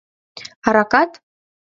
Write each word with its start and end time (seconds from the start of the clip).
—Аракат? 0.67 1.11